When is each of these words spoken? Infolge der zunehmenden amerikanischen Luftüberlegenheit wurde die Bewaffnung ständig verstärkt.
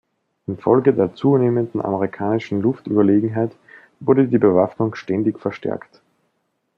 Infolge 0.47 0.95
der 0.95 1.13
zunehmenden 1.13 1.79
amerikanischen 1.79 2.59
Luftüberlegenheit 2.59 3.55
wurde 3.99 4.27
die 4.27 4.39
Bewaffnung 4.39 4.95
ständig 4.95 5.37
verstärkt. 5.39 6.01